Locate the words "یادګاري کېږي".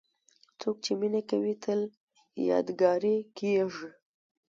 2.49-3.89